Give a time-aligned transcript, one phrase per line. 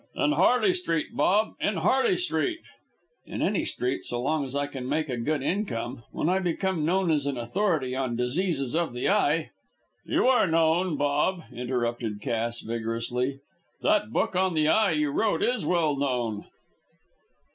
[0.15, 2.61] "In Harley Street, Bob, in Harley Street."
[3.27, 6.01] "In any street so long as I can make a good income.
[6.11, 9.51] When I become known as an authority on diseases of the eye"
[10.11, 13.41] "You are known, Bob," interrupted Cass, vigorously.
[13.83, 16.45] "That book on the eye you wrote is well known."